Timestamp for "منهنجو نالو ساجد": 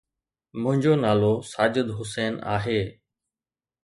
0.61-1.87